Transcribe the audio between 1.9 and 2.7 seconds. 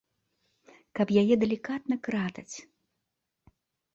кратаць.